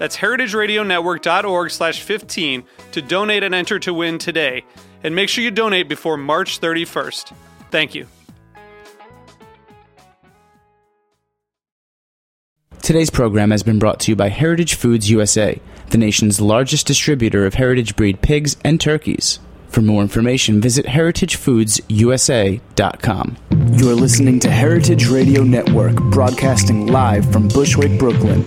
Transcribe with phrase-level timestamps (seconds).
[0.00, 4.64] That's heritageradionetwork.org slash 15 to donate and enter to win today.
[5.04, 7.34] And make sure you donate before March 31st.
[7.70, 8.06] Thank you.
[12.80, 17.44] Today's program has been brought to you by Heritage Foods USA, the nation's largest distributor
[17.44, 19.38] of heritage breed pigs and turkeys.
[19.68, 23.36] For more information, visit heritagefoodsusa.com.
[23.72, 28.46] You're listening to Heritage Radio Network, broadcasting live from Bushwick, Brooklyn.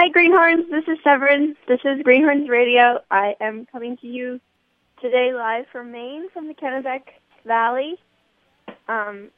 [0.00, 0.70] Hi, Greenhorns.
[0.70, 1.56] This is Severin.
[1.66, 3.00] This is Greenhorns Radio.
[3.10, 4.38] I am coming to you
[5.02, 7.00] today live from Maine, from the Kennebec
[7.44, 7.96] Valley.
[8.86, 9.30] Um,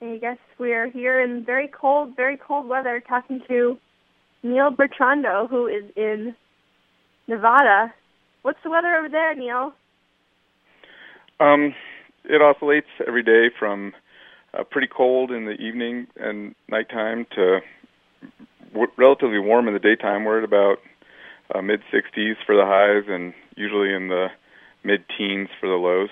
[0.00, 3.76] I guess we're here in very cold, very cold weather talking to
[4.44, 6.36] Neil Bertrando, who is in
[7.26, 7.92] Nevada.
[8.42, 9.72] What's the weather over there, Neil?
[11.40, 11.74] Um,
[12.24, 13.92] it oscillates every day from
[14.56, 17.58] uh, pretty cold in the evening and nighttime to
[18.74, 20.24] w- relatively warm in the daytime.
[20.24, 20.78] We're at about
[21.54, 24.28] uh, mid 60s for the highs and usually in the
[24.82, 26.10] mid teens for the lows.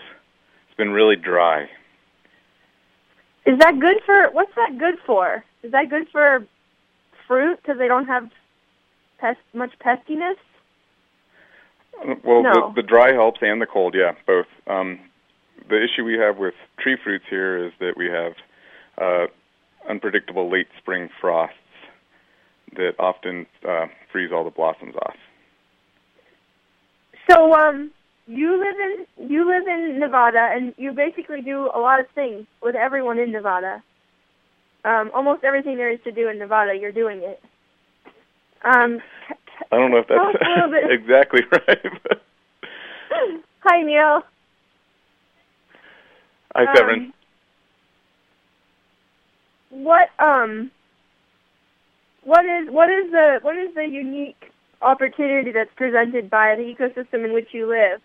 [0.69, 1.65] It's been really dry.
[3.45, 4.31] Is that good for?
[4.31, 5.45] What's that good for?
[5.63, 6.47] Is that good for
[7.27, 8.31] fruit because they don't have
[9.19, 10.37] pest much pestiness?
[12.01, 12.73] Uh, Well, No.
[12.75, 14.47] the, the dry helps and the cold, yeah, both.
[14.67, 14.99] Um,
[15.69, 18.33] the issue we have with tree fruits here is that we have
[18.99, 19.27] uh,
[19.89, 21.57] unpredictable late spring frosts
[22.77, 25.17] that often uh, freeze all the blossoms off.
[27.31, 27.91] So, um,
[28.27, 28.77] you live
[29.19, 33.19] in you live in Nevada, and you basically do a lot of things with everyone
[33.19, 33.83] in Nevada.
[34.85, 37.41] Um, almost everything there is to do in Nevada, you're doing it.
[38.65, 39.01] Um,
[39.71, 41.79] I don't know if that's a little bit- exactly right.
[43.65, 44.23] Hi, Neil.
[46.55, 47.13] hi, Um, Severin.
[49.71, 50.71] What um,
[52.25, 57.25] what is what is the what is the unique opportunity that's presented by the ecosystem
[57.25, 58.01] in which you live,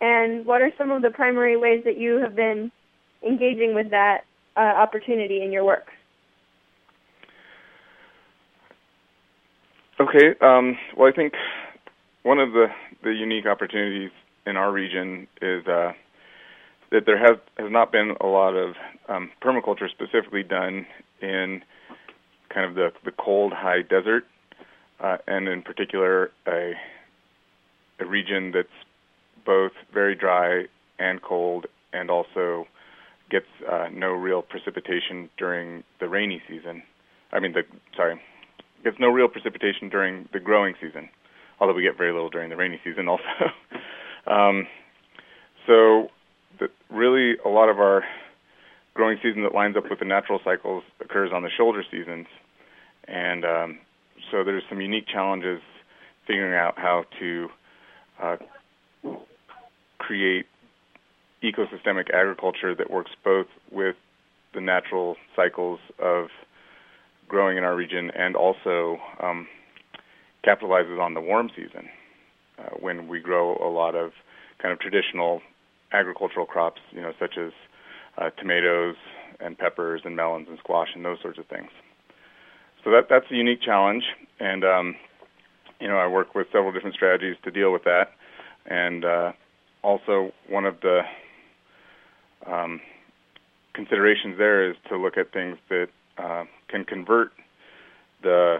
[0.00, 2.70] and what are some of the primary ways that you have been
[3.26, 4.24] engaging with that
[4.56, 5.86] uh, opportunity in your work?
[9.98, 10.34] Okay.
[10.40, 11.32] Um, well, I think
[12.22, 12.66] one of the,
[13.02, 14.10] the unique opportunities
[14.46, 15.92] in our region is uh,
[16.90, 18.74] that there has has not been a lot of
[19.08, 20.86] um, permaculture specifically done
[21.22, 21.62] in
[22.56, 24.24] kind of the the cold high desert,
[24.98, 26.72] uh, and in particular a
[28.00, 28.68] a region that's
[29.44, 30.64] both very dry
[30.98, 32.66] and cold, and also
[33.30, 36.82] gets uh, no real precipitation during the rainy season.
[37.30, 37.62] I mean, the
[37.94, 38.18] sorry,
[38.82, 41.10] gets no real precipitation during the growing season,
[41.60, 43.22] although we get very little during the rainy season also.
[44.26, 44.66] um,
[45.66, 46.08] so,
[46.58, 48.02] the, really, a lot of our
[48.94, 52.26] growing season that lines up with the natural cycles occurs on the shoulder seasons,
[53.08, 53.78] and um,
[54.30, 55.60] so there's some unique challenges
[56.26, 57.48] figuring out how to
[58.22, 58.36] uh,
[59.98, 60.46] create
[61.42, 63.96] ecosystemic agriculture that works both with
[64.54, 66.28] the natural cycles of
[67.28, 69.46] growing in our region and also um,
[70.44, 71.88] capitalizes on the warm season
[72.58, 74.12] uh, when we grow a lot of
[74.60, 75.40] kind of traditional
[75.92, 77.52] agricultural crops, you know, such as
[78.18, 78.96] uh, tomatoes
[79.40, 81.68] and peppers and melons and squash and those sorts of things.
[82.86, 84.04] So that that's a unique challenge,
[84.38, 84.94] and um,
[85.80, 88.12] you know, I work with several different strategies to deal with that,
[88.64, 89.32] and uh,
[89.82, 91.00] also one of the
[92.46, 92.80] um,
[93.74, 97.32] considerations there is to look at things that uh, can convert
[98.22, 98.58] the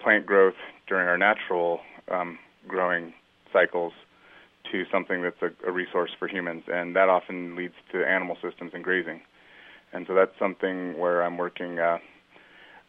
[0.00, 0.58] plant growth
[0.88, 1.78] during our natural
[2.10, 2.36] um,
[2.66, 3.14] growing
[3.52, 3.92] cycles
[4.72, 8.72] to something that's a, a resource for humans, and that often leads to animal systems
[8.74, 9.20] and grazing.
[9.92, 11.98] And so that's something where I'm working uh,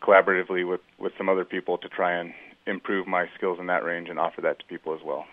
[0.02, 2.34] collaboratively with, with some other people to try and
[2.68, 5.26] improve my skills in that range and offer that to people as well.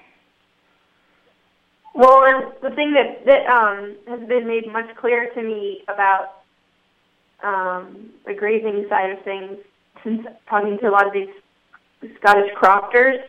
[1.94, 6.42] Well, and the thing that that um, has been made much clearer to me about
[7.42, 9.56] um, the grazing side of things,
[10.04, 11.30] since talking to a lot of these
[12.18, 13.20] Scottish crofters,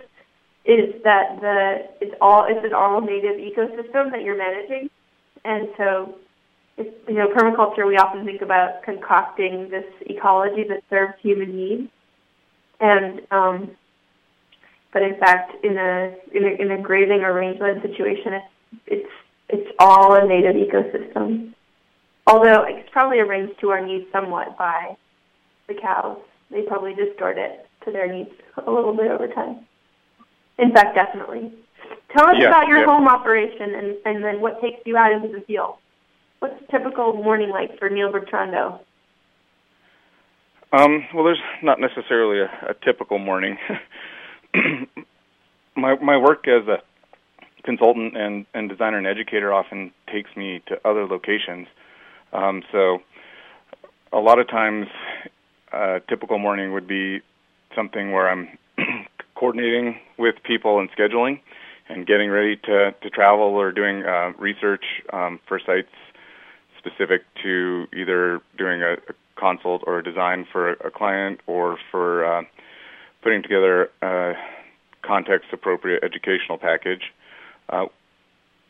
[0.66, 4.90] is that the it's all it's an all native ecosystem that you're managing,
[5.46, 6.16] and so
[6.78, 7.88] it's, you know permaculture.
[7.88, 11.90] We often think about concocting this ecology that serves human needs,
[12.80, 13.72] and um,
[14.94, 18.46] but in fact, in a in a, in a grazing or rangeland situation, it's
[18.88, 19.12] it's
[19.50, 21.54] it's all a native ecosystem.
[22.26, 24.98] Although it's probably arranged to our needs somewhat by
[25.68, 26.18] the cows.
[26.50, 28.32] They probably distort it to their needs
[28.66, 29.66] a little bit over time.
[30.58, 31.54] In fact, definitely.
[32.16, 32.86] Tell us yeah, about your yeah.
[32.86, 35.76] home operation and, and then what takes you out into the field.
[36.40, 38.80] What's a typical morning like for Neil Bertrando?
[40.72, 43.58] Um, well, there's not necessarily a, a typical morning.
[45.76, 46.78] my my work as a
[47.64, 51.68] consultant and, and designer and educator often takes me to other locations.
[52.34, 53.00] Um, so
[54.14, 54.88] a lot of times,
[55.74, 57.20] a typical morning would be
[57.76, 58.58] something where I'm
[59.36, 61.40] coordinating with people and scheduling
[61.90, 65.90] and getting ready to, to travel or doing uh, research um, for sites
[66.88, 72.26] specific to either doing a, a consult or a design for a, client or for
[72.26, 72.42] uh,
[73.22, 74.34] putting together a
[75.04, 77.14] context appropriate educational package.
[77.70, 77.86] Uh,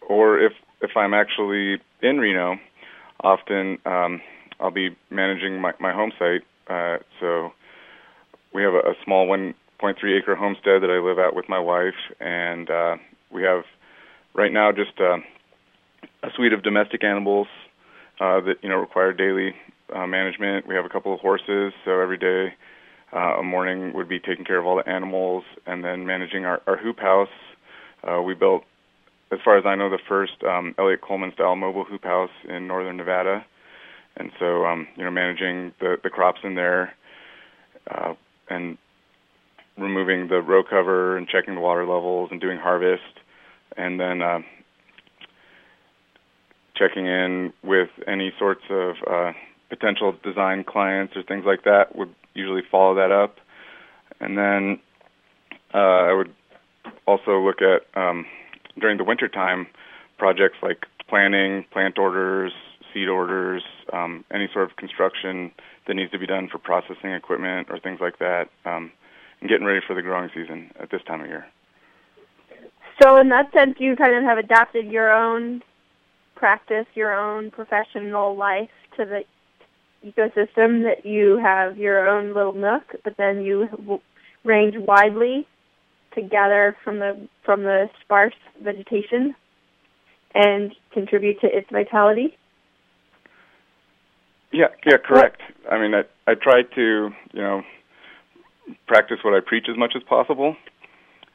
[0.08, 2.58] or if if I'm actually in Reno,
[3.22, 4.22] often um,
[4.60, 6.44] I'll be managing my, my home site.
[6.70, 7.52] Uh, so
[8.54, 9.54] we have a, a small 1.3
[10.20, 12.98] acre homestead that I live at with my wife, and uh,
[13.32, 13.64] we have
[14.36, 15.18] right now just uh,
[16.24, 17.48] a suite of domestic animals
[18.20, 19.56] uh, that you know require daily
[19.94, 20.68] uh, management.
[20.68, 22.54] We have a couple of horses, so every day
[23.14, 26.62] uh, a morning would be taking care of all the animals, and then managing our,
[26.68, 27.30] our hoop house.
[28.04, 28.64] Uh, we built
[29.32, 32.68] as far as I know, the first um, Eliot Coleman style mobile hoop house in
[32.68, 33.46] northern Nevada.
[34.16, 36.94] And so, um, you know, managing the, the crops in there
[37.92, 38.14] uh,
[38.50, 38.78] and
[39.78, 43.04] removing the row cover and checking the water levels and doing harvest,
[43.76, 44.40] and then uh,
[46.78, 49.32] checking in with any sorts of uh,
[49.70, 53.38] potential design clients or things like that would usually follow that up.
[54.20, 54.80] And then
[55.74, 56.34] uh, I would
[57.06, 58.26] also look at um,
[58.80, 59.68] during the wintertime,
[60.18, 62.52] projects like planning, plant orders,
[62.94, 63.64] seed orders,
[63.94, 65.52] um, any sort of construction
[65.88, 68.92] that needs to be done for processing equipment or things like that, um,
[69.40, 71.46] and getting ready for the growing season at this time of year.
[73.02, 75.62] So, in that sense, you kind of have adapted your own
[76.38, 79.22] practice, your own professional life to the
[80.08, 80.84] ecosystem.
[80.84, 84.00] That you have your own little nook, but then you
[84.44, 85.48] range widely
[86.16, 89.36] to gather from the from the sparse vegetation
[90.34, 92.38] and contribute to its vitality.
[94.52, 95.42] Yeah, yeah, correct.
[95.70, 97.62] I mean, I I try to you know
[98.88, 100.56] practice what I preach as much as possible,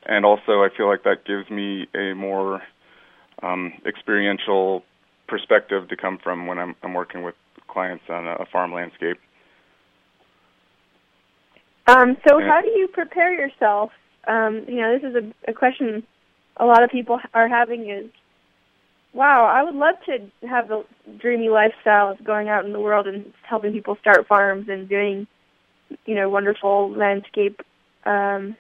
[0.07, 2.63] and also I feel like that gives me a more
[3.43, 4.83] um, experiential
[5.33, 7.35] perspective to come from when I'm I'm working with
[7.67, 9.19] clients on a, a farm landscape.
[11.89, 13.91] Um, so, how do you prepare yourself
[14.27, 16.05] um, you know, this is a, a question
[16.57, 18.11] a lot of people are having is,
[19.15, 20.85] wow, I would love to have the
[21.19, 25.27] dreamy lifestyle of going out in the world and helping people start farms and doing,
[26.07, 27.61] you know, wonderful landscape
[28.05, 28.57] um,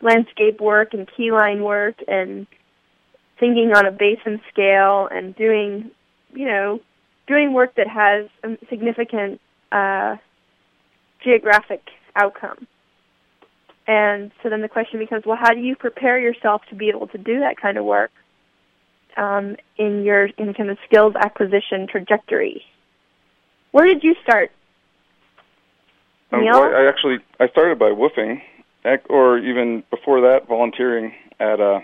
[0.00, 2.46] landscape work and keyline work and
[3.44, 5.90] thinking on a basin scale and doing,
[6.32, 6.80] you know,
[7.26, 9.38] doing work that has a significant
[9.70, 10.16] uh,
[11.22, 11.82] geographic
[12.16, 12.66] outcome.
[13.86, 17.06] And so then the question becomes, well, how do you prepare yourself to be able
[17.08, 18.10] to do that kind of work
[19.18, 22.62] um, in your in kind of skills acquisition trajectory?
[23.72, 24.52] Where did you start?
[26.32, 28.40] Um, well, I actually I started by WWOOFing,
[29.10, 31.80] or even before that, volunteering at uh,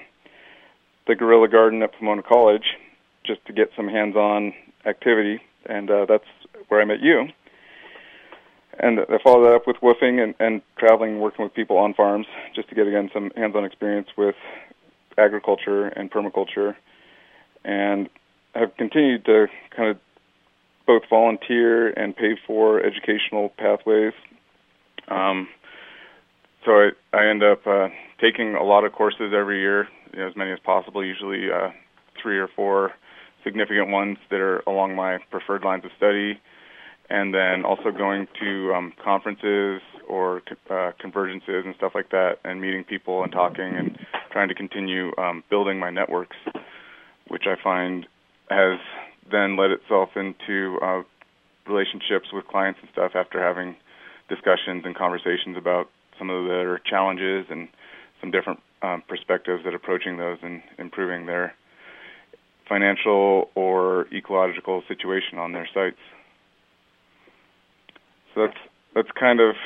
[1.11, 2.77] the Guerrilla Garden at Pomona College,
[3.25, 4.55] just to get some hands-on
[4.87, 6.25] activity, and uh, that's
[6.69, 7.29] where I met you
[8.83, 12.27] and I followed that up with WWOOFing and, and traveling, working with people on farms,
[12.55, 14.35] just to get again some hands-on experience with
[15.19, 16.77] agriculture and permaculture,
[17.65, 18.09] and
[18.55, 19.99] have continued to kind of
[20.87, 24.15] both volunteer and pay for educational pathways.
[25.09, 25.49] Um,
[26.65, 27.89] so I, I end up uh,
[28.21, 31.05] taking a lot of courses every year, you know, as many as possible.
[31.05, 31.71] Usually uh,
[32.21, 32.93] three or four
[33.45, 36.41] significant ones that are along my preferred lines of study,
[37.09, 42.61] and then also going to um, conferences or uh, convergences and stuff like that, and
[42.61, 43.99] meeting people and talking and
[44.31, 46.37] trying to continue um, building my networks,
[47.29, 48.07] which I find
[48.49, 48.79] has
[49.31, 51.03] then led itself into uh,
[51.67, 53.77] relationships with clients and stuff after having
[54.29, 55.89] discussions and conversations about
[56.19, 57.69] some of their challenges and
[58.21, 61.55] some different um, perspectives at approaching those and improving their
[62.69, 65.99] financial or ecological situation on their sites.
[68.35, 68.59] So that's
[68.95, 69.57] that's kind of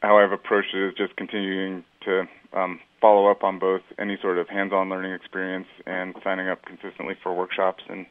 [0.00, 4.38] how I've approached it is just continuing to um, follow up on both any sort
[4.38, 8.06] of hands-on learning experience and signing up consistently for workshops and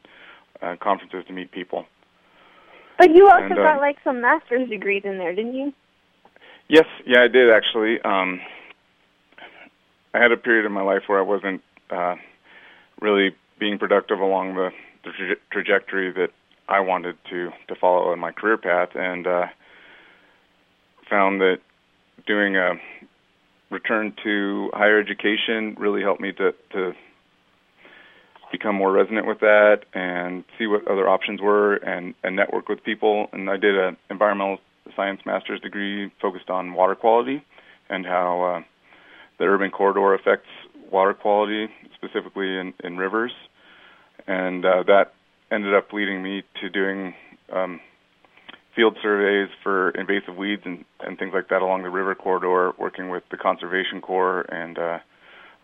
[0.61, 1.85] uh, conferences to meet people.
[2.97, 5.73] But you also And, got um, like some master's degrees in there, didn't you?
[6.67, 7.99] Yes, yeah, I did actually.
[8.01, 8.39] Um,
[10.15, 12.15] I had a period in my life where I wasn't uh,
[13.01, 14.69] really being productive along the,
[15.03, 16.29] the traje- trajectory that
[16.69, 19.47] I wanted to to follow in my career path, and uh,
[21.09, 21.57] found that
[22.25, 22.75] doing a
[23.69, 26.93] return to higher education really helped me to to
[28.53, 32.81] become more resonant with that and see what other options were and and network with
[32.85, 33.27] people.
[33.33, 34.59] And I did an environmental
[34.95, 37.43] science master's degree focused on water quality
[37.89, 38.63] and how uh,
[39.37, 40.49] the urban corridor affects
[40.91, 43.31] water quality, specifically in, in rivers.
[44.27, 45.13] And uh, that
[45.51, 47.13] ended up leading me to doing
[47.53, 47.79] um,
[48.75, 53.09] field surveys for invasive weeds and, and things like that along the river corridor, working
[53.09, 54.99] with the Conservation Corps and uh,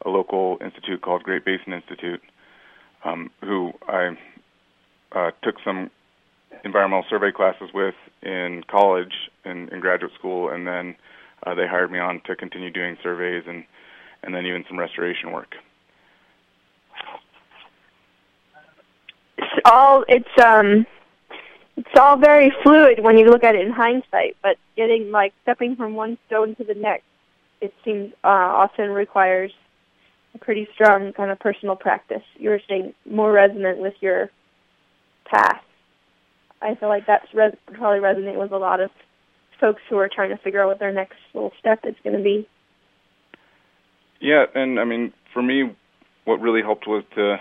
[0.06, 2.22] a local institute called Great Basin Institute,
[3.04, 4.18] um, who I
[5.12, 5.90] uh, took some
[6.63, 9.13] environmental survey classes with in college
[9.46, 10.96] and in graduate school, and then
[11.46, 13.64] uh, they hired me on to continue doing surveys and
[14.24, 15.56] and then even some restoration work.
[19.38, 20.86] It's all it's um
[21.78, 25.76] it's all very fluid when you look at it in hindsight, but getting like stepping
[25.76, 27.06] from one stone to the next,
[27.60, 29.52] it seems uh, often requires
[30.36, 32.24] a pretty strong kind of personal practice.
[32.36, 34.30] You were saying more resonant with your
[35.26, 35.64] past.
[36.62, 38.92] I feel like that's res- probably resonate with a lot of
[39.62, 42.24] folks who are trying to figure out what their next little step is going to
[42.24, 42.48] be.
[44.20, 45.75] Yeah, and I mean, for me,
[46.25, 47.38] what really helped was to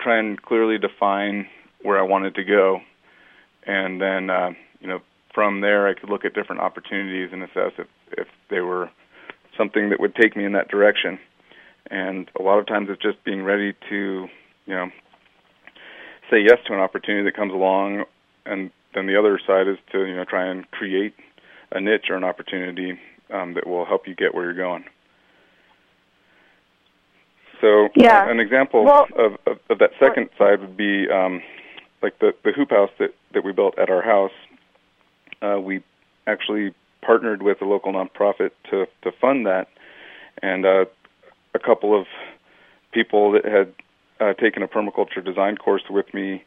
[0.00, 1.46] try and clearly define
[1.82, 2.80] where I wanted to go,
[3.66, 4.50] and then uh,
[4.80, 5.00] you know
[5.34, 8.90] from there I could look at different opportunities and assess if if they were
[9.56, 11.18] something that would take me in that direction.
[11.90, 14.28] And a lot of times it's just being ready to
[14.66, 14.86] you know
[16.30, 18.04] say yes to an opportunity that comes along,
[18.46, 21.14] and then the other side is to you know try and create
[21.72, 22.98] a niche or an opportunity
[23.32, 24.84] um, that will help you get where you're going.
[27.60, 28.28] So Yeah.
[28.28, 31.42] an example Well- of, of, of that second side would be um,
[32.02, 34.32] like the the hoop house that that we built at our house.
[35.42, 35.82] Uh, we
[36.26, 39.68] actually partnered with a local nonprofit to to fund that,
[40.42, 40.84] and uh,
[41.54, 42.06] a couple of
[42.92, 43.72] people that had
[44.20, 46.42] uh, taken a permaculture design course with me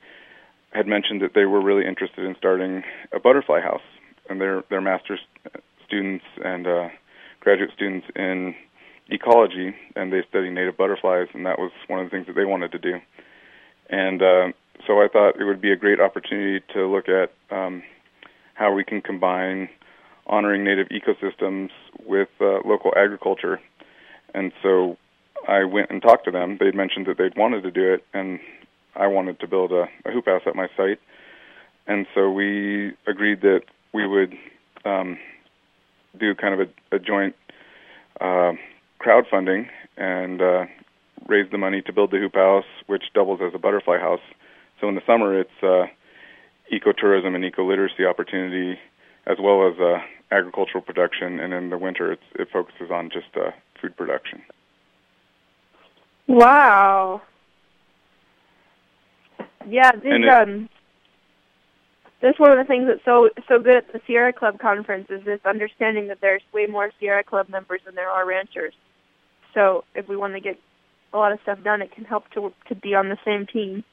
[0.74, 3.82] had mentioned that they were really interested in starting a butterfly house,
[4.30, 5.20] and they're they're master's
[5.86, 6.90] students and uh,
[7.40, 8.56] graduate students in
[9.10, 12.46] ecology, and they study native butterflies, and that was one of the things that they
[12.46, 13.00] wanted to do.
[13.90, 14.48] And uh,
[14.88, 17.84] so I thought it would be a great opportunity to look at um,
[18.56, 19.70] how we can combine
[20.26, 21.70] honoring native ecosystems
[22.06, 23.60] with uh, local agriculture.
[24.34, 24.98] And so
[25.48, 26.58] I went and talked to them.
[26.60, 28.40] They'd mentioned that they'd wanted to do it, and
[28.96, 31.00] I wanted to build a, a hoop house at my site.
[31.88, 33.62] And so we agreed that
[33.94, 34.34] we would
[34.86, 35.18] um,
[36.20, 37.36] do kind of a, a joint
[38.22, 38.54] uh,
[39.00, 40.66] crowdfunding and uh,
[41.28, 44.22] raise the money to build the hoop house, which doubles as a butterfly house.
[44.80, 45.86] So in the summer, it's uh,
[46.72, 48.80] ecotourism and eco literacy opportunity,
[49.26, 50.00] as well as uh,
[50.32, 54.42] agricultural production, and in the winter, it focuses on just uh, food production.
[56.28, 57.22] Wow.
[59.70, 60.70] Yeah, this um
[62.22, 65.24] that's one of the things that's so so good at the Sierra Club conference is
[65.26, 68.74] this understanding that there's way more Sierra Club members than there are ranchers.
[69.54, 70.58] So if we want to get
[71.14, 73.84] a lot of stuff done, it can help to to be on the same team.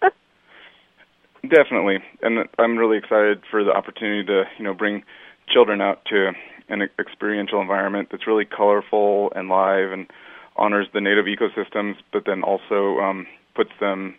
[1.42, 5.02] Definitely, and I'm really excited for the opportunity to you know bring
[5.52, 6.30] children out to
[6.68, 10.06] an experiential environment that's really colorful and live and
[10.54, 14.14] honors the native ecosystems, but then also um, puts them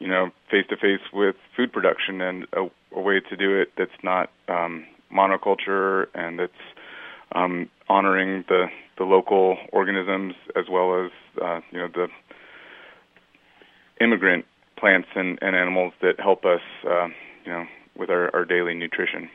[0.00, 2.66] you know, face to face with food production and a,
[2.96, 6.52] a, way to do it that's not um, monoculture and that's
[7.32, 8.66] um, honoring the
[8.98, 12.08] the local organisms as well as uh, you know the
[14.00, 14.44] immigrant
[14.80, 17.06] plants and, and animals that help us, uh,
[17.44, 17.66] you know,
[17.96, 19.28] with our, our daily nutrition.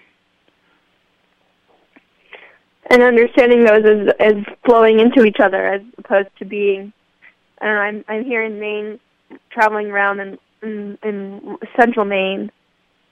[2.90, 4.34] And understanding those as, as
[4.66, 6.92] flowing into each other as opposed to being,
[7.62, 9.00] I don't know, I'm, I'm here in Maine,
[9.50, 12.52] traveling around in, in, in central Maine,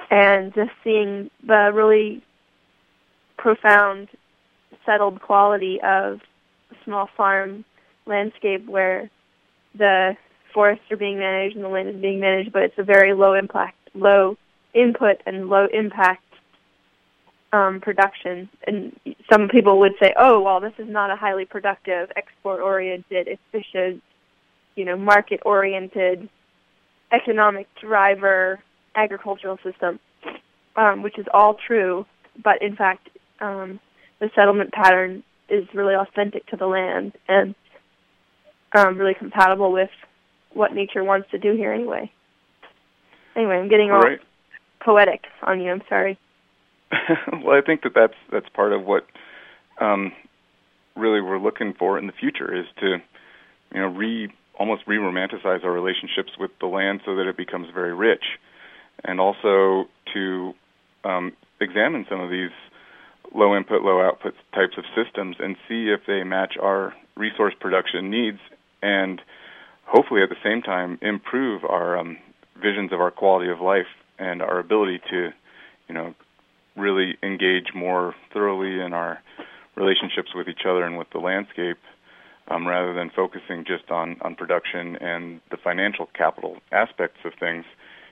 [0.10, 2.24] and just seeing the really
[3.38, 4.10] profound,
[4.86, 6.19] settled quality of
[6.83, 7.63] small farm
[8.05, 9.10] landscape where
[9.77, 10.17] the
[10.53, 13.33] forests are being managed and the land is being managed, but it's a very low
[13.33, 14.38] impact, low
[14.74, 16.24] input and low impact
[17.53, 18.50] um, production.
[18.65, 19.00] And
[19.31, 24.01] some people would say, "Oh, well, this is not a highly productive, export-oriented, efficient,
[24.75, 26.29] you know, market-oriented,
[27.13, 28.60] economic driver
[28.96, 30.00] agricultural system,"
[30.75, 32.05] um, which is all true.
[32.43, 33.79] But in fact, um,
[34.20, 37.55] the settlement pattern is really authentic to the land and
[38.75, 39.89] um, really compatible with
[40.53, 42.12] what nature wants to do here anyway.
[43.36, 44.20] Anyway, I'm getting all right.
[44.79, 45.72] poetic on you.
[45.72, 46.17] I'm sorry.
[47.43, 49.05] well, I think that that's that's part of what
[49.79, 50.12] um,
[50.96, 52.98] really we're looking for in the future is to
[53.74, 57.93] you know re almost re-romanticize our relationships with the land so that it becomes very
[57.93, 58.24] rich,
[59.03, 60.53] and also to
[61.03, 62.51] um, examine some of these
[63.33, 68.10] low input, low output types of systems and see if they match our resource production
[68.10, 68.39] needs
[68.81, 69.22] and
[69.86, 72.17] hopefully at the same time improve our um,
[72.62, 73.88] visions of our quality of life
[74.19, 75.29] and our ability to,
[75.88, 76.13] you know,
[76.75, 79.22] really engage more thoroughly in our
[79.75, 81.77] relationships with each other and with the landscape,
[82.50, 87.66] um, rather than focusing just on on production and the financial capital aspects of things.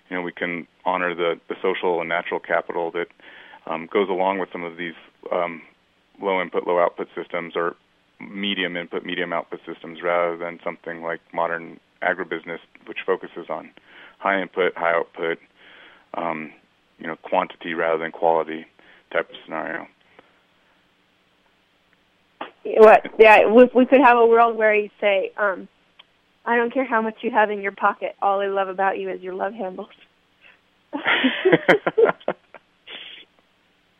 [0.10, 3.08] You know, we can honor the the social and natural capital that
[3.66, 4.96] um, goes along with some of these
[5.32, 5.62] um,
[6.22, 7.76] low input, low output systems, or
[8.20, 13.72] medium input, medium output systems rather than something like modern agribusiness, which focuses on
[14.20, 15.40] high input, high output,
[16.16, 16.52] um,
[17.00, 18.66] you know, quantity rather than quality
[19.12, 19.88] type of scenario.
[22.64, 23.08] What?
[23.20, 25.68] Yeah, we, we could have a world where you say, um,
[26.46, 28.16] "I don't care how much you have in your pocket.
[28.22, 29.90] All I love about you is your love handles."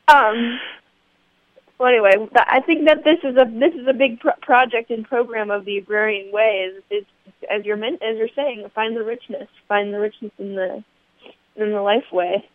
[0.08, 0.60] um,
[1.80, 5.04] well, anyway, I think that this is a this is a big pro- project and
[5.04, 6.70] program of the agrarian way.
[6.70, 7.06] Is, is
[7.50, 10.84] as you're meant, as you're saying, find the richness, find the richness in the
[11.56, 12.48] in the life way.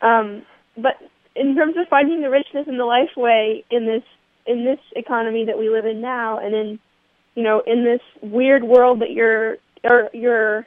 [0.00, 0.42] Um,
[0.76, 0.94] but
[1.36, 4.02] in terms of finding the richness in the life way in this
[4.46, 6.78] in this economy that we live in now, and in
[7.34, 10.66] you know in this weird world that you're or you're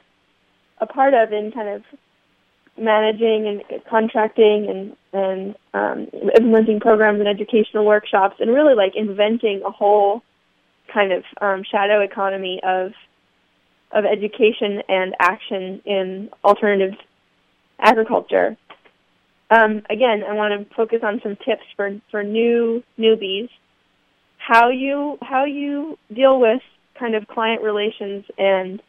[0.78, 1.82] a part of in kind of
[2.78, 9.62] managing and contracting and and um, implementing programs and educational workshops and really like inventing
[9.64, 10.22] a whole
[10.92, 12.92] kind of um, shadow economy of
[13.92, 16.94] of education and action in alternative
[17.78, 18.56] agriculture.
[19.50, 23.48] Um, again, I want to focus on some tips for for new newbies.
[24.46, 26.60] How you how you deal with
[26.96, 28.80] kind of client relations and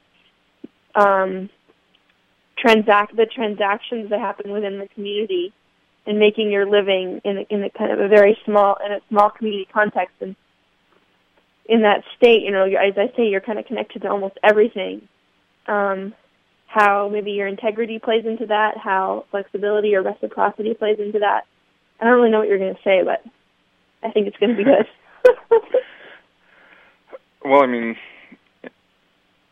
[0.93, 1.49] um,
[2.59, 5.51] transact the transactions that happen within the community
[6.05, 8.99] and making your living in a, in a kind of a very small in a
[9.09, 10.13] small community context.
[10.21, 10.35] And
[11.65, 15.07] in that state you know as i say you're kind of connected to almost everything.
[15.65, 16.13] Um
[16.67, 21.45] how maybe your integrity plays into that how flexibility or reciprocity plays into that.
[21.99, 23.25] I don't really know what you're going to say but
[24.07, 24.85] i think it's going to be good
[27.45, 27.95] well i mean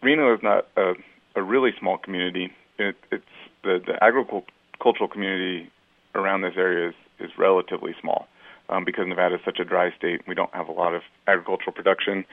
[0.01, 0.93] reno is not a
[1.35, 3.23] a really small community it, it's
[3.63, 5.71] the, the agricultural community
[6.13, 8.27] around this area is, is relatively small
[8.69, 10.21] um, because Nevada is such a dry state.
[10.27, 12.25] We don't have a lot of agricultural production,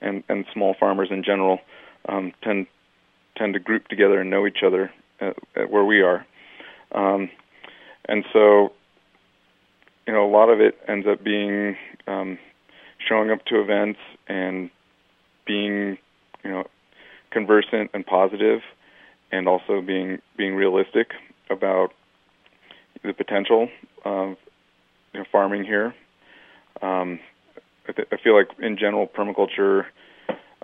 [0.00, 1.58] and, and small farmers in general
[2.08, 2.66] um, tend
[3.36, 6.26] tend to group together and know each other at, at where we are.
[6.92, 7.30] Um,
[8.06, 8.72] and so,
[10.06, 12.38] you know, a lot of it ends up being um,
[13.10, 14.70] showing up to events and
[15.44, 15.98] being,
[16.44, 16.64] you know,
[17.30, 18.60] conversant and positive
[19.32, 21.08] and also being being realistic
[21.50, 21.92] about
[23.02, 23.68] the potential
[24.04, 24.36] of
[25.12, 25.94] you know, farming here.
[26.82, 27.18] Um,
[27.88, 29.86] I, th- I feel like in general permaculture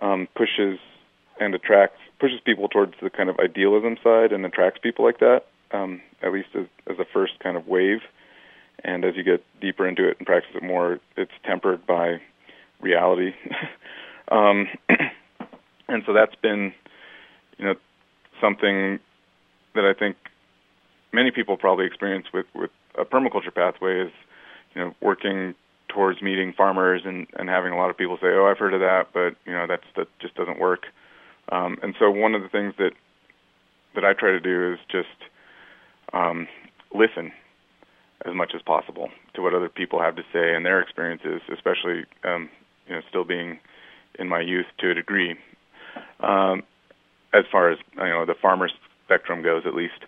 [0.00, 0.78] um, pushes
[1.40, 5.42] and attracts pushes people towards the kind of idealism side and attracts people like that.
[5.72, 7.98] Um, at least as, as a first kind of wave,
[8.84, 12.20] and as you get deeper into it and practice it more, it's tempered by
[12.96, 13.32] reality.
[14.30, 14.66] um,
[15.88, 16.72] and so that's been,
[17.58, 17.74] you know,
[18.40, 18.98] something
[19.74, 20.16] that I think
[21.12, 24.12] many people probably experience with with a permaculture pathway is,
[24.74, 25.54] you know, working
[25.88, 28.80] towards meeting farmers and and having a lot of people say, "Oh, I've heard of
[28.80, 30.86] that, but you know, that's that just doesn't work."
[31.52, 32.92] Um, and so one of the things that
[33.94, 35.30] that I try to do is just
[36.12, 36.48] um,
[36.94, 37.32] listen
[38.24, 42.04] as much as possible to what other people have to say and their experiences, especially
[42.24, 42.48] um,
[43.08, 43.58] still being
[44.18, 45.36] in my youth to a degree,
[46.20, 46.62] um,
[47.32, 48.68] as far as you know the farmer
[49.04, 50.04] spectrum goes, at least,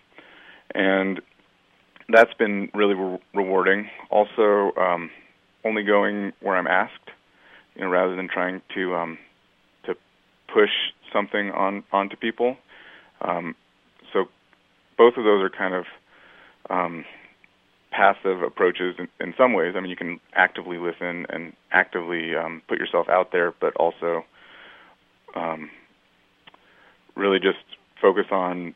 [0.73, 1.21] and
[2.09, 3.89] that's been really re- rewarding.
[4.09, 5.09] Also, um,
[5.63, 7.11] only going where I'm asked,
[7.75, 9.17] you know, rather than trying to um,
[9.85, 9.95] to
[10.53, 10.71] push
[11.13, 12.57] something on onto people.
[13.21, 13.55] Um,
[14.13, 14.25] so
[14.97, 15.85] both of those are kind of
[16.69, 17.05] um,
[17.91, 19.73] passive approaches in, in some ways.
[19.75, 24.23] I mean, you can actively listen and actively um, put yourself out there, but also
[25.35, 25.69] um,
[27.15, 27.57] really just
[28.01, 28.73] focus on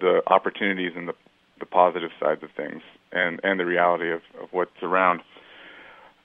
[0.00, 1.14] the opportunities and the,
[1.60, 2.82] the positive sides of things
[3.12, 5.20] and, and the reality of, of what's around.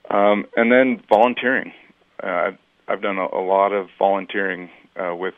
[0.09, 1.73] Um, and then volunteering.
[2.23, 2.51] Uh,
[2.87, 5.33] I've done a, a lot of volunteering uh, with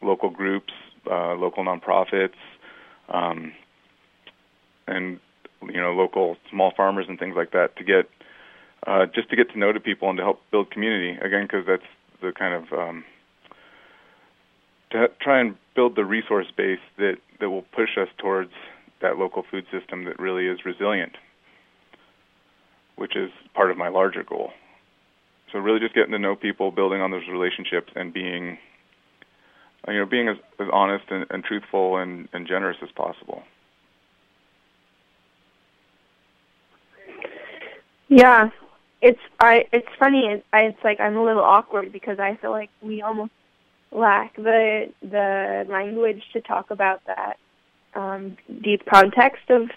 [0.00, 0.72] local groups,
[1.10, 2.30] uh, local nonprofits,
[3.12, 3.52] um,
[4.86, 5.20] and
[5.62, 8.08] you know local small farmers and things like that to get
[8.86, 11.66] uh, just to get to know the people and to help build community again because
[11.66, 11.82] that's
[12.22, 13.04] the kind of um,
[14.90, 18.52] to try and build the resource base that that will push us towards
[19.00, 21.12] that local food system that really is resilient,
[22.96, 24.50] which is part of my larger goal.
[25.52, 28.58] So really, just getting to know people, building on those relationships, and being
[29.86, 33.42] you know being as, as honest and, and truthful and, and generous as possible.
[38.08, 38.50] Yeah,
[39.02, 39.64] it's I.
[39.72, 40.26] It's funny.
[40.26, 43.32] It, I, it's like I'm a little awkward because I feel like we almost
[43.92, 47.36] lack the the language to talk about that
[47.94, 49.68] um, deep context of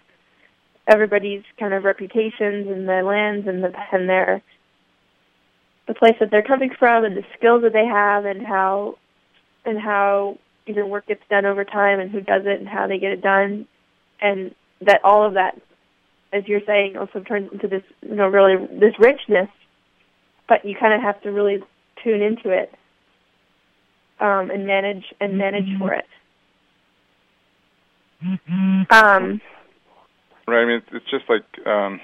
[0.87, 4.41] everybody's kind of reputations and the lands and the and their
[5.87, 8.97] the place that they're coming from and the skills that they have and how
[9.65, 12.87] and how you know work gets done over time and who does it and how
[12.87, 13.67] they get it done
[14.21, 15.59] and that all of that
[16.33, 19.49] as you're saying, also turns into this, you know, really this richness.
[20.47, 21.59] But you kind of have to really
[22.03, 22.73] tune into it
[24.19, 25.79] um, and manage and manage mm-hmm.
[25.79, 26.05] for it.
[28.91, 29.41] Um,
[30.47, 30.61] right.
[30.61, 31.99] I mean, it's just like, um,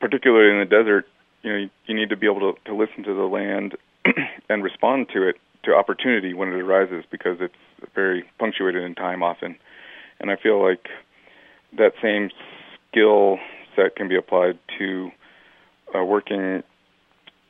[0.00, 1.06] particularly in the desert,
[1.42, 3.76] you know, you, you need to be able to, to listen to the land
[4.48, 7.54] and respond to it to opportunity when it arises because it's
[7.94, 9.56] very punctuated in time often.
[10.18, 10.88] And I feel like
[11.76, 12.30] that same
[12.90, 13.38] skill
[13.74, 15.10] set can be applied to
[15.94, 16.62] uh, working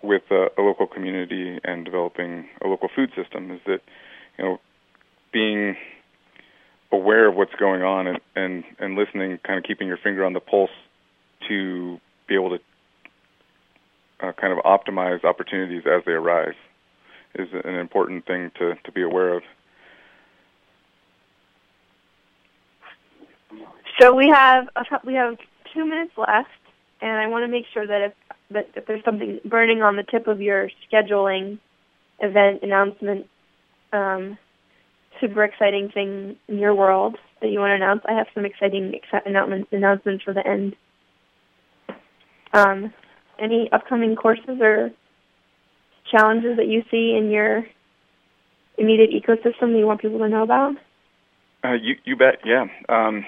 [0.03, 3.51] with a, a, local community and developing a local food system.
[3.51, 3.81] Is that
[4.39, 4.61] you know
[5.33, 5.77] being
[6.93, 10.33] aware of what's going on and and, and listening, kind of keeping your finger on
[10.33, 10.71] the pulse
[11.49, 12.59] to be able to
[14.21, 16.55] uh, kind of optimize opportunities as they arise
[17.35, 19.43] is an important thing to, to be aware of.
[24.01, 25.37] So we have a, we have
[25.75, 26.49] two minutes left,
[27.01, 28.13] and I want to make sure that if
[28.51, 31.59] that if there's something burning on the tip of your scheduling
[32.21, 33.27] event announcement,
[33.93, 34.39] um,
[35.21, 38.99] super exciting thing in your world that you want to announce, I have some exciting
[39.25, 40.77] announcements announcements for the end.
[42.53, 42.93] Um,
[43.39, 44.91] any upcoming courses or
[46.11, 47.65] challenges that you see in your
[48.79, 50.75] immediate ecosystem that you want people to know about?
[51.65, 52.67] Uh, you you bet, yeah.
[52.89, 53.25] Um,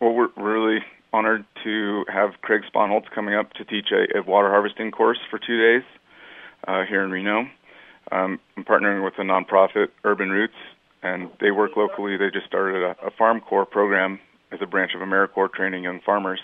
[0.00, 0.80] well, we're really
[1.12, 5.38] honored to have Craig Sponholtz coming up to teach a, a water harvesting course for
[5.38, 5.82] two days
[6.66, 7.48] uh, here in Reno.
[8.10, 10.54] Um, I'm partnering with a nonprofit, Urban Roots,
[11.02, 12.16] and they work locally.
[12.16, 14.18] They just started a, a Farm Corps program
[14.52, 16.40] as a branch of AmeriCorps training young farmers.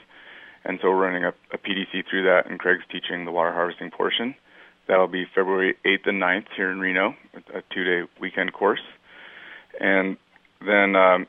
[0.64, 3.90] And so we're running a, a PDC through that, and Craig's teaching the water harvesting
[3.90, 4.34] portion.
[4.88, 7.14] That'll be February 8th and 9th here in Reno,
[7.54, 8.82] a two-day weekend course.
[9.80, 10.16] And
[10.60, 11.26] then um,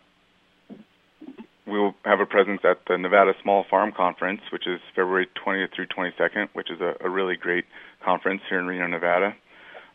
[1.68, 5.74] we will have a presence at the Nevada Small Farm Conference, which is February 20th
[5.76, 7.66] through 22nd, which is a, a really great
[8.04, 9.36] conference here in Reno, Nevada,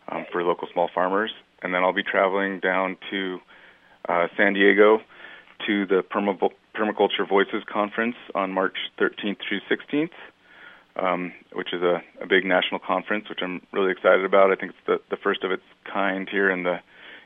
[0.09, 1.30] um, for local small farmers.
[1.62, 3.38] And then I'll be traveling down to
[4.09, 4.98] uh, San Diego
[5.66, 10.11] to the Perma- Permaculture Voices Conference on March 13th through 16th,
[10.96, 14.50] um, which is a, a big national conference, which I'm really excited about.
[14.50, 16.78] I think it's the, the first of its kind here in the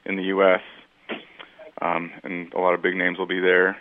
[0.07, 0.61] in the U.S.
[1.81, 3.79] Um, and a lot of big names will be there.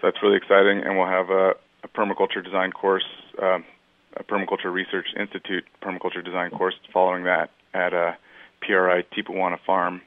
[0.00, 1.52] So that's really exciting, and we'll have a,
[1.84, 3.04] a permaculture design course,
[3.40, 3.58] uh,
[4.16, 8.16] a Permaculture Research Institute permaculture design course following that at a
[8.62, 10.00] PRI Tipuana Farm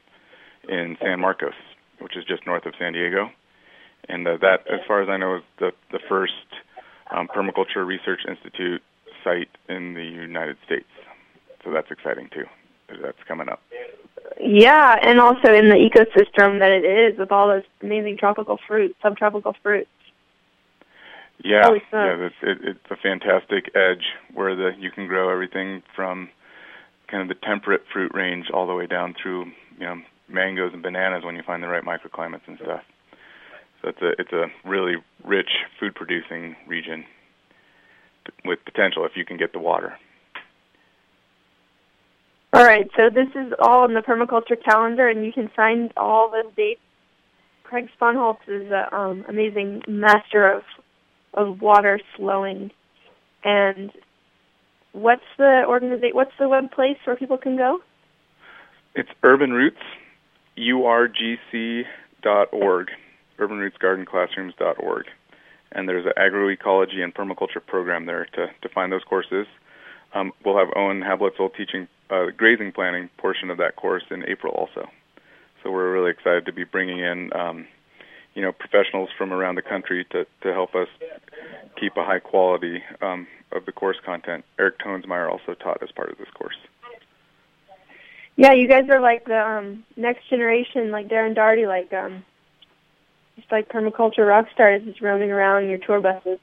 [0.68, 1.54] in San Marcos.
[2.00, 3.30] which is just north of San Diego,
[4.08, 6.32] and uh, that, as far as I know, is the the first
[7.10, 8.82] um, permaculture research institute
[9.22, 10.90] site in the United States.
[11.64, 12.44] So that's exciting too.
[13.00, 13.62] That's coming up.
[14.40, 18.94] Yeah, and also in the ecosystem that it is with all those amazing tropical fruits,
[19.02, 19.88] subtropical fruits.
[21.42, 26.30] Yeah, yeah, it's, it, it's a fantastic edge where the you can grow everything from
[27.10, 29.46] kind of the temperate fruit range all the way down through
[29.78, 29.96] you know
[30.28, 32.82] mangoes and bananas when you find the right microclimates and stuff.
[33.82, 37.04] So it's a it's a really rich food producing region
[38.44, 39.98] with potential if you can get the water.
[42.54, 46.30] All right, so this is all on the permaculture calendar, and you can find all
[46.30, 46.80] the dates.
[47.64, 50.62] Craig Sponholtz is an um, amazing master of
[51.32, 52.70] of water slowing.
[53.42, 53.90] And
[54.92, 56.14] what's the organization?
[56.14, 57.80] What's the web place where people can go?
[58.94, 59.82] It's Urban Roots,
[60.56, 61.82] urgc
[62.22, 62.88] dot org,
[63.40, 65.06] urbanrootsgardenclassrooms.org.
[65.72, 69.48] And there's an agroecology and permaculture program there to, to find those courses.
[70.14, 74.24] Um, we'll have Owen Hablutzel teaching uh, the grazing planning portion of that course in
[74.28, 74.88] April also.
[75.62, 77.66] So we're really excited to be bringing in, um,
[78.34, 80.88] you know, professionals from around the country to, to help us
[81.80, 84.44] keep a high quality um, of the course content.
[84.58, 86.56] Eric Toensmeier also taught as part of this course.
[88.36, 92.24] Yeah, you guys are like the um, next generation, like Darren Doherty, like um,
[93.36, 96.38] just like permaculture rock stars, just roaming around in your tour buses.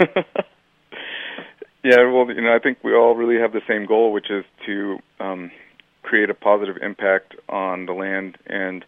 [1.84, 4.44] Yeah, well, you know, I think we all really have the same goal, which is
[4.66, 5.50] to um,
[6.02, 8.84] create a positive impact on the land and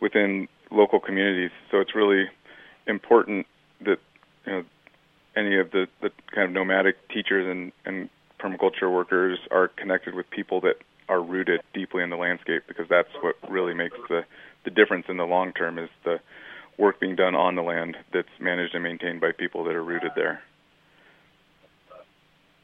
[0.00, 1.50] within local communities.
[1.70, 2.26] So it's really
[2.86, 3.46] important
[3.80, 3.98] that
[4.46, 4.64] you know
[5.36, 8.08] any of the, the kind of nomadic teachers and, and
[8.40, 10.76] permaculture workers are connected with people that
[11.08, 14.22] are rooted deeply in the landscape because that's what really makes the
[14.64, 16.18] the difference in the long term is the
[16.78, 20.12] work being done on the land that's managed and maintained by people that are rooted
[20.14, 20.40] there.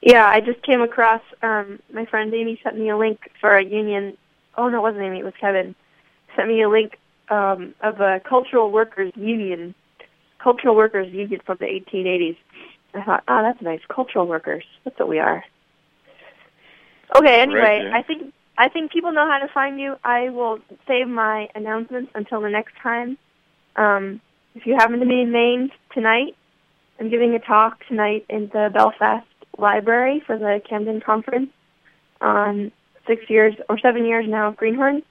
[0.05, 3.65] Yeah, I just came across um my friend Amy sent me a link for a
[3.65, 4.17] union.
[4.57, 5.75] Oh no, it wasn't Amy, it was Kevin.
[6.37, 6.99] Sent me a link
[7.31, 9.75] um of a cultural workers union,
[10.39, 12.37] cultural workers union from the 1880s.
[12.93, 14.65] I thought, oh, that's nice, cultural workers.
[14.85, 15.43] That's what we are.
[17.17, 17.97] Okay, anyway, right, yeah.
[17.97, 19.97] I think I think people know how to find you.
[20.05, 23.17] I will save my announcements until the next time.
[23.77, 24.21] Um,
[24.55, 26.37] if you happen to be in Maine tonight,
[27.01, 29.27] I'm giving a talk tonight in the Belfast
[29.59, 31.51] library for the Camden Conference
[32.21, 32.73] on
[33.07, 35.03] six years or seven years now of Greenhorn.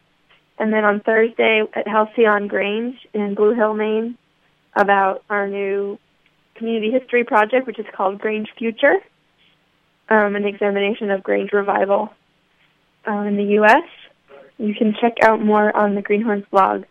[0.60, 4.18] And then on Thursday at Halcyon Grange in Blue Hill, Maine,
[4.76, 5.98] about our new
[6.56, 8.96] community history project, which is called Grange Future,
[10.10, 12.10] um, an examination of Grange revival
[13.06, 13.84] um, in the U.S.
[14.58, 16.84] You can check out more on the Greenhorns blog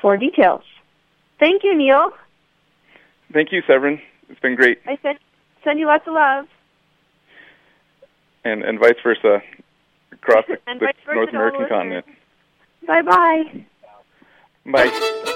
[0.00, 0.62] for details.
[1.38, 2.10] Thank you, Neil.
[3.32, 4.00] Thank you, Severin.
[4.28, 4.78] It's been great.
[4.86, 5.18] I send,
[5.64, 6.46] send you lots of love.
[8.44, 9.42] And and vice versa
[10.12, 12.06] across the, the versa North American continent.
[12.86, 13.64] Bye bye.
[14.66, 15.34] Bye.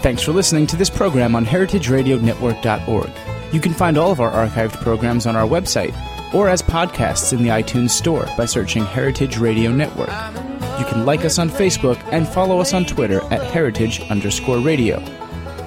[0.00, 3.10] Thanks for listening to this program on heritageradionetwork.org.
[3.52, 5.94] You can find all of our archived programs on our website
[6.34, 10.10] or as podcasts in the iTunes Store by searching Heritage Radio Network.
[10.78, 15.02] You can like us on Facebook and follow us on Twitter at heritage underscore radio.